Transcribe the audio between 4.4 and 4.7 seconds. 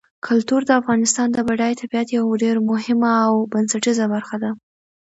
ده.